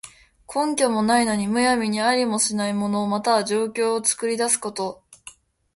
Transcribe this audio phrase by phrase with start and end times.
[0.51, 5.03] 根拠もないのに、むやみにありもしない物、または情況を作り出すこと。